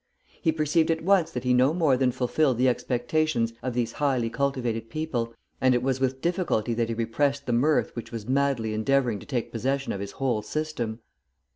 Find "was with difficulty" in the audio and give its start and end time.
5.83-6.73